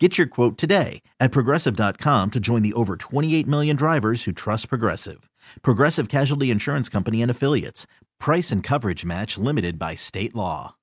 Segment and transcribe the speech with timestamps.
[0.00, 4.68] Get your quote today at progressive.com to join the over 28 million drivers who trust
[4.68, 5.30] Progressive.
[5.62, 7.86] Progressive Casualty Insurance Company and Affiliates.
[8.18, 10.74] Price and coverage match limited by state law.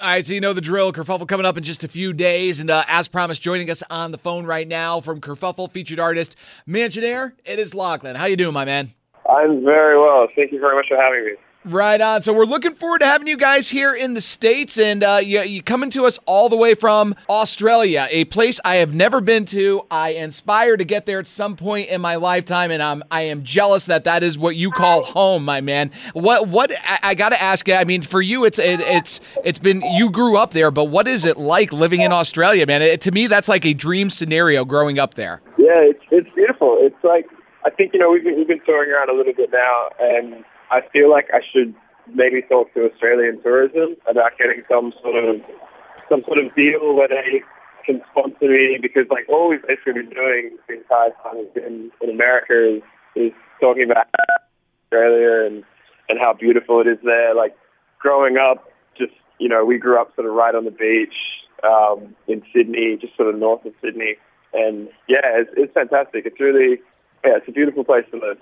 [0.00, 0.92] All right, so you know the drill.
[0.92, 2.58] Kerfuffle coming up in just a few days.
[2.58, 6.34] And uh, as promised, joining us on the phone right now from Kerfuffle featured artist
[6.68, 8.16] Mansionaire, it is Lachlan.
[8.16, 8.92] How you doing, my man?
[9.30, 10.26] I'm very well.
[10.34, 11.32] Thank you very much for having me.
[11.66, 12.22] Right on.
[12.22, 15.40] So we're looking forward to having you guys here in the states, and uh, you,
[15.40, 19.44] you coming to us all the way from Australia, a place I have never been
[19.46, 19.84] to.
[19.90, 23.42] I aspire to get there at some point in my lifetime, and I'm I am
[23.42, 25.90] jealous that that is what you call home, my man.
[26.12, 27.74] What what I, I got to ask you.
[27.74, 31.08] I mean, for you, it's it, it's it's been you grew up there, but what
[31.08, 32.80] is it like living in Australia, man?
[32.80, 35.42] It, to me, that's like a dream scenario growing up there.
[35.58, 36.78] Yeah, it's it's beautiful.
[36.80, 37.26] It's like
[37.64, 40.44] I think you know we've been, we've been touring around a little bit now, and
[40.70, 41.74] I feel like I should
[42.12, 45.40] maybe talk to Australian tourism about getting some sort of
[46.08, 47.42] some sort of deal where they
[47.84, 52.10] can sponsor me because like all we've basically been doing the entire time in, in
[52.10, 52.82] America is,
[53.14, 54.06] is talking about
[54.84, 55.64] Australia and,
[56.08, 57.34] and how beautiful it is there.
[57.34, 57.56] Like
[57.98, 61.14] growing up, just, you know, we grew up sort of right on the beach
[61.64, 64.16] um, in Sydney, just sort of north of Sydney.
[64.52, 66.26] And yeah, it's, it's fantastic.
[66.26, 66.78] It's really,
[67.24, 68.38] yeah, it's a beautiful place to live.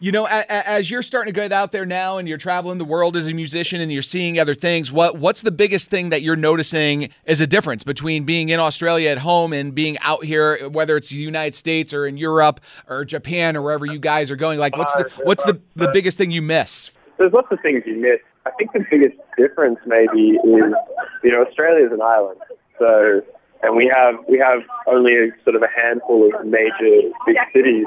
[0.00, 3.16] You know, as you're starting to get out there now and you're traveling the world
[3.16, 6.36] as a musician and you're seeing other things, what what's the biggest thing that you're
[6.36, 10.96] noticing as a difference between being in Australia at home and being out here, whether
[10.96, 14.58] it's the United States or in Europe or Japan or wherever you guys are going?
[14.58, 16.90] Like, what's the uh, what's the uh, the biggest thing you miss?
[17.16, 18.18] There's lots of things you miss.
[18.44, 20.74] I think the biggest difference maybe is,
[21.22, 22.40] you know, Australia is an island,
[22.78, 23.22] so
[23.62, 27.86] and we have we have only a, sort of a handful of major big cities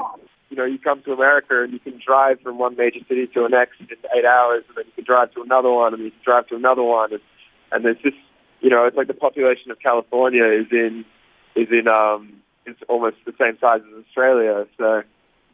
[0.50, 3.42] you know, you come to America and you can drive from one major city to
[3.42, 3.86] the next in
[4.16, 6.56] eight hours, and then you can drive to another one, and you can drive to
[6.56, 7.20] another one, and,
[7.70, 8.16] and there's just,
[8.60, 11.04] you know, it's like the population of California is in,
[11.54, 12.32] is in, um,
[12.66, 14.66] it's almost the same size as Australia.
[14.78, 15.02] So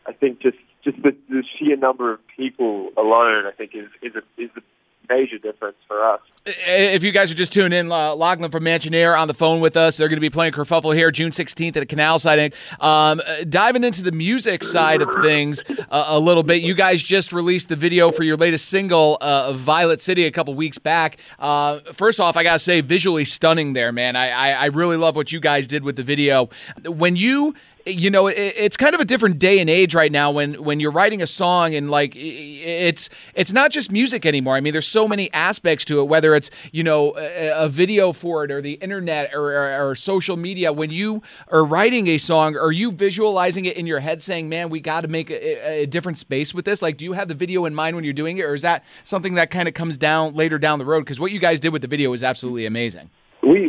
[0.06, 4.14] I think just, just the, the sheer number of people alone, I think, is is
[4.14, 4.62] a, is the
[5.08, 6.20] major difference for us.
[6.46, 9.78] If you guys are just tuning in, uh, Lachlan from Mansionaire on the phone with
[9.78, 9.96] us.
[9.96, 12.52] They're going to be playing Kerfuffle here June 16th at a canal sighting.
[12.80, 17.02] Um, uh, diving into the music side of things uh, a little bit, you guys
[17.02, 21.16] just released the video for your latest single, uh, Violet City, a couple weeks back.
[21.38, 24.14] Uh, first off, I got to say, visually stunning there, man.
[24.14, 26.50] I, I, I really love what you guys did with the video.
[26.84, 27.54] When you
[27.86, 30.80] you know it, it's kind of a different day and age right now when when
[30.80, 34.56] you're writing a song and like it's it's not just music anymore.
[34.56, 38.12] I mean there's so many aspects to it whether it's you know a, a video
[38.12, 40.72] for it or the internet or, or, or, social media.
[40.72, 44.70] When you are writing a song are you visualizing it in your head saying man
[44.70, 47.34] we got to make a, a different space with this like do you have the
[47.34, 49.96] video in mind when you're doing it or is that something that kind of comes
[49.96, 51.00] down later down the road?
[51.00, 53.10] Because what you guys did with the video was absolutely amazing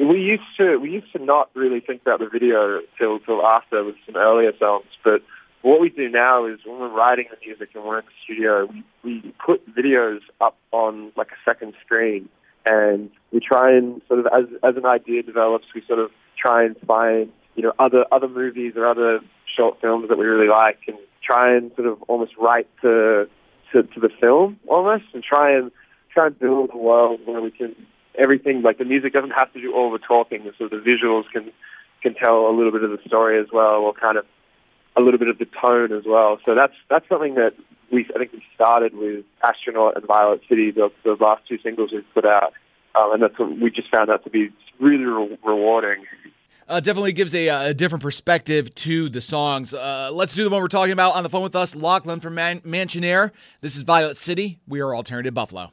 [0.07, 3.83] we used to we used to not really think about the video till till after
[3.83, 5.21] with some earlier songs, but
[5.65, 8.67] what we do now is when we're writing the music and we're in the studio,
[8.67, 12.29] we, we put videos up on like a second screen,
[12.67, 16.63] and we try and sort of as as an idea develops, we sort of try
[16.63, 19.19] and find you know other other movies or other
[19.57, 23.27] short films that we really like, and try and sort of almost write to
[23.71, 25.71] to, to the film almost, and try and
[26.13, 27.75] try and build a world where we can
[28.17, 31.51] everything like the music doesn't have to do all the talking, so the visuals can
[32.01, 34.25] can tell a little bit of the story as well, or kind of
[34.95, 36.39] a little bit of the tone as well.
[36.45, 37.53] So that's that's something that
[37.91, 41.91] we I think we started with Astronaut and Violet City, the, the last two singles
[41.91, 42.53] we've put out,
[42.95, 44.49] um, and that's what we just found out to be
[44.79, 46.03] really re- rewarding.
[46.67, 49.71] Uh, definitely gives a, a, different perspective to the songs.
[49.71, 52.33] Uh, let's do the one we're talking about on the phone with us, Lachlan from
[52.33, 53.29] Man- Mansionaire.
[53.61, 54.59] This is Violet City.
[54.67, 55.71] We are Alternative Buffalo.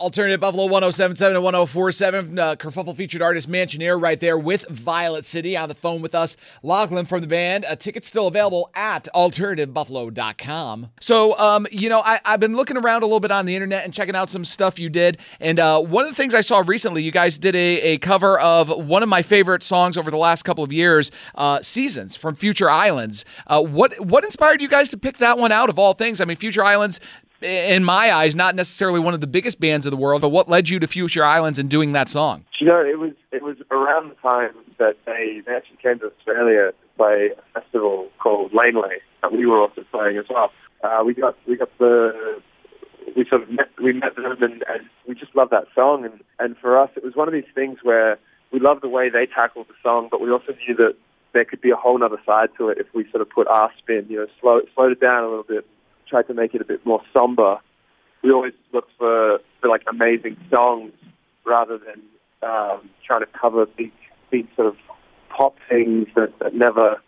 [0.00, 2.36] Alternative Buffalo 1077 and 1047.
[2.36, 6.36] Uh, Kerfuffle featured artist Mansionaire right there with Violet City on the phone with us.
[6.64, 7.64] Lachlan from the band.
[7.68, 10.88] A ticket's still available at alternativebuffalo.com.
[11.00, 13.84] So, um, you know, I, have been looking around a little bit on the internet
[13.84, 15.18] and checking out some stuff you did.
[15.38, 18.40] And uh, one of the things I saw recently, you guys did a, a cover
[18.40, 22.34] of one of my favorite songs over the last couple of years, uh, Seasons from
[22.34, 23.24] Future Islands.
[23.46, 26.20] Uh, what, what inspired you guys to pick that one out of all things?
[26.20, 26.98] I mean, Future Islands
[27.44, 30.48] in my eyes, not necessarily one of the biggest bands of the world, but what
[30.48, 32.44] led you to Future Islands and doing that song?
[32.58, 36.72] You know, it was it was around the time that they, actually came to Australia
[36.72, 40.50] to play a festival called Laneway that we were also playing as well.
[40.82, 42.40] Uh, we got we got the
[43.16, 46.04] we sort of met, we met them and, and we just loved that song.
[46.04, 48.18] And, and for us, it was one of these things where
[48.52, 50.94] we loved the way they tackled the song, but we also knew that
[51.32, 53.70] there could be a whole other side to it if we sort of put our
[53.78, 55.66] spin, you know, slow, slowed it down a little bit,
[56.14, 57.58] tried to make it a bit more somber.
[58.22, 60.92] We always look for, for like amazing songs
[61.44, 62.00] rather than
[62.48, 63.90] um, trying to cover big,
[64.30, 64.76] big sort of
[65.28, 67.02] pop things that, that never,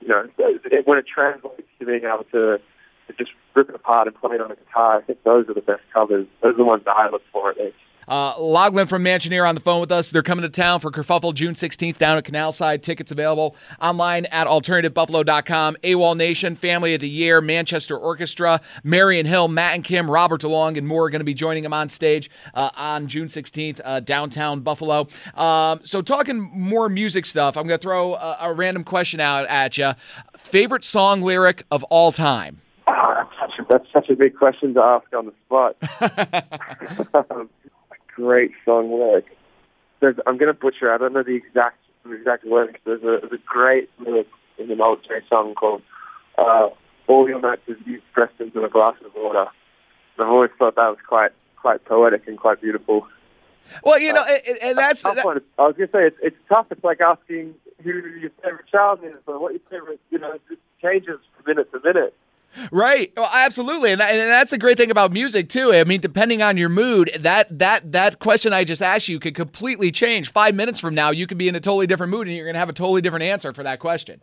[0.00, 2.60] you know, it, when it translates to being able to,
[3.08, 5.54] to just rip it apart and play it on a guitar, I think those are
[5.54, 6.28] the best covers.
[6.40, 7.74] Those are the ones that I look for at least.
[8.08, 10.10] Uh, Lachlan from Mansionaire on the phone with us.
[10.10, 12.82] They're coming to town for Kerfuffle June 16th down at Canalside.
[12.82, 15.76] Tickets available online at alternativebuffalo.com.
[15.82, 20.88] AWOLNATION, Family of the Year, Manchester Orchestra, Marian Hill, Matt and Kim, Robert DeLong, and
[20.88, 24.60] more are going to be joining them on stage uh, on June 16th, uh, downtown
[24.60, 25.08] Buffalo.
[25.34, 29.46] Um, so, talking more music stuff, I'm going to throw a, a, random question out
[29.46, 29.92] at you.
[30.36, 32.60] Favorite song lyric of all time?
[32.88, 35.76] Oh, that's, such a, that's such a big question to ask on the spot.
[37.30, 37.48] um,
[38.18, 39.26] great song lyric.
[40.00, 40.92] There's, I'm going to butcher.
[40.92, 42.80] I don't know the exact the exact lyrics.
[42.84, 44.28] There's a, there's a great lyric
[44.58, 45.82] in an old song called
[46.36, 46.68] uh,
[47.06, 49.46] "All Your Nights Is You Pressed Into a Glass of Water."
[50.16, 53.06] And I've always thought that was quite quite poetic and quite beautiful.
[53.84, 55.02] Well, you know, uh, and, and that's.
[55.02, 55.18] That,
[55.58, 56.66] I was going to say it's, it's tough.
[56.70, 60.00] It's like asking who your favorite child is or what your favorite.
[60.10, 62.14] You know, it changes from minute to minute.
[62.72, 63.12] Right.
[63.16, 65.72] Well, absolutely, and, that, and that's a great thing about music too.
[65.72, 69.34] I mean, depending on your mood, that that that question I just asked you could
[69.34, 70.32] completely change.
[70.32, 72.54] Five minutes from now, you could be in a totally different mood, and you're going
[72.54, 74.20] to have a totally different answer for that question.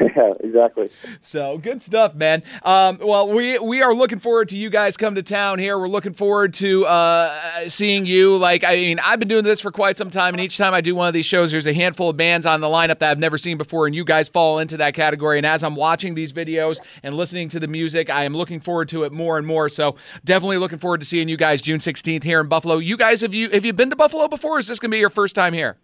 [0.16, 0.90] Yeah, exactly.
[1.20, 2.42] So good stuff, man.
[2.62, 5.78] Um, well, we we are looking forward to you guys come to town here.
[5.78, 8.36] We're looking forward to uh, seeing you.
[8.36, 10.80] Like, I mean, I've been doing this for quite some time, and each time I
[10.80, 13.18] do one of these shows, there's a handful of bands on the lineup that I've
[13.18, 15.36] never seen before, and you guys fall into that category.
[15.36, 18.88] And as I'm watching these videos and listening to the music, I am looking forward
[18.90, 19.68] to it more and more.
[19.68, 22.78] So definitely looking forward to seeing you guys June 16th here in Buffalo.
[22.78, 24.58] You guys, have you have you been to Buffalo before?
[24.58, 25.76] is this to be your first time here?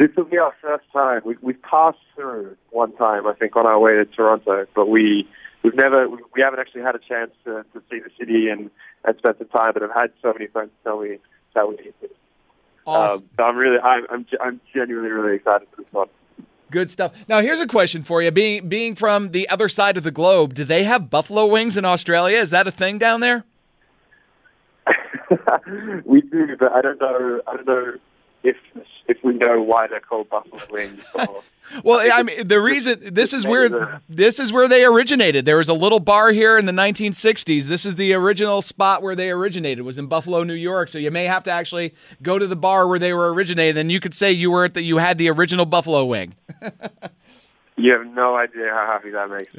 [0.00, 1.20] This will be our first time.
[1.26, 5.28] We, we've passed through one time, I think, on our way to Toronto, but we
[5.62, 8.70] we've never we haven't actually had a chance to, to see the city and,
[9.04, 9.72] and spend some time.
[9.74, 11.18] But I've had so many friends tell me
[11.54, 12.08] that we need to.
[12.86, 13.18] Awesome.
[13.18, 16.08] Um, so I'm really I'm, I'm I'm genuinely really excited for this one.
[16.70, 17.12] Good stuff.
[17.28, 18.30] Now here's a question for you.
[18.30, 21.84] Being being from the other side of the globe, do they have buffalo wings in
[21.84, 22.38] Australia?
[22.38, 23.44] Is that a thing down there?
[26.06, 27.42] we do, but I don't know.
[27.46, 27.92] I don't know
[28.42, 28.56] if
[29.06, 31.02] if we know why they're called buffalo wings.
[31.84, 35.44] well, I mean, the reason this is where this is where they originated.
[35.44, 37.66] There was a little bar here in the 1960s.
[37.66, 39.84] This is the original spot where they originated.
[39.84, 40.88] Was in Buffalo, New York.
[40.88, 43.90] So you may have to actually go to the bar where they were originated, and
[43.90, 46.34] you could say you were at the you had the original buffalo wing.
[47.80, 49.54] You have no idea how happy that makes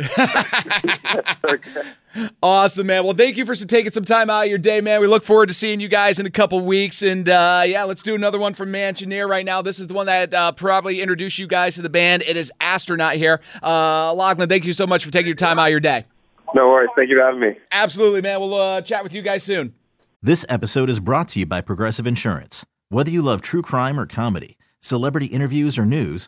[1.43, 1.49] me.
[1.51, 2.29] okay.
[2.43, 3.03] Awesome, man.
[3.03, 5.01] Well, thank you for taking some time out of your day, man.
[5.01, 7.01] We look forward to seeing you guys in a couple weeks.
[7.01, 9.63] And uh, yeah, let's do another one from Mansionaire right now.
[9.63, 12.21] This is the one that uh, probably introduced you guys to the band.
[12.27, 13.41] It is Astronaut here.
[13.63, 16.05] Uh, Lachlan, thank you so much for taking your time out of your day.
[16.53, 16.89] No worries.
[16.95, 17.57] Thank you for having me.
[17.71, 18.39] Absolutely, man.
[18.39, 19.73] We'll uh, chat with you guys soon.
[20.21, 22.65] This episode is brought to you by Progressive Insurance.
[22.89, 26.27] Whether you love true crime or comedy, celebrity interviews or news,